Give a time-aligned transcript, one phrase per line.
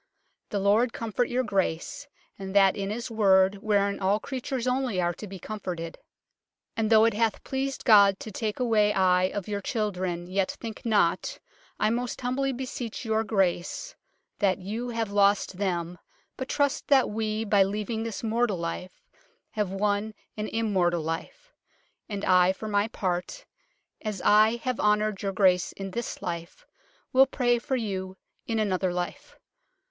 [0.49, 2.07] "The Lord comforte your Grace,
[2.39, 5.99] and that in his worde, whearin all creatures onlye are to be comforted.
[6.75, 10.85] And thoughe it hathe pleased God to take away ij of your children, yet thincke
[10.87, 11.37] not,
[11.79, 13.95] I most humblye beseach your Grace,
[14.39, 15.99] that you have loste them,
[16.35, 19.03] but truste that we, by leavinge this mortall life,
[19.51, 21.53] have wunne an im mortal life.
[22.09, 23.45] And I for my parte,
[24.01, 26.65] as I have honoured your grace in this life,
[27.13, 29.37] wyll praye for you in another life.